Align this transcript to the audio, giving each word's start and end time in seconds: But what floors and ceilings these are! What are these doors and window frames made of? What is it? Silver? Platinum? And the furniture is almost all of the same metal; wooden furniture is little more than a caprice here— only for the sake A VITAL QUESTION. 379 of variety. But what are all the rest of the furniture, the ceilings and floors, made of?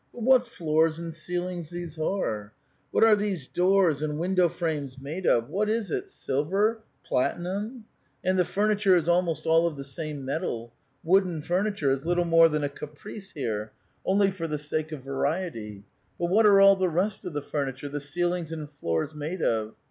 But 0.11 0.23
what 0.23 0.47
floors 0.47 0.97
and 0.97 1.13
ceilings 1.13 1.69
these 1.69 1.99
are! 1.99 2.53
What 2.89 3.03
are 3.03 3.15
these 3.15 3.47
doors 3.47 4.01
and 4.01 4.17
window 4.17 4.49
frames 4.49 4.99
made 4.99 5.27
of? 5.27 5.47
What 5.47 5.69
is 5.69 5.91
it? 5.91 6.09
Silver? 6.09 6.79
Platinum? 7.05 7.85
And 8.23 8.35
the 8.39 8.43
furniture 8.43 8.95
is 8.95 9.07
almost 9.07 9.45
all 9.45 9.67
of 9.67 9.77
the 9.77 9.83
same 9.83 10.25
metal; 10.25 10.73
wooden 11.03 11.43
furniture 11.43 11.91
is 11.91 12.03
little 12.03 12.25
more 12.25 12.49
than 12.49 12.63
a 12.63 12.67
caprice 12.69 13.33
here— 13.33 13.73
only 14.03 14.31
for 14.31 14.47
the 14.47 14.57
sake 14.57 14.91
A 14.91 14.97
VITAL 14.97 15.03
QUESTION. 15.13 15.21
379 15.83 15.83
of 15.83 15.83
variety. 15.83 15.83
But 16.17 16.35
what 16.35 16.47
are 16.47 16.59
all 16.59 16.75
the 16.75 16.89
rest 16.89 17.23
of 17.23 17.33
the 17.33 17.43
furniture, 17.43 17.87
the 17.87 18.01
ceilings 18.01 18.51
and 18.51 18.71
floors, 18.71 19.13
made 19.13 19.43
of? 19.43 19.75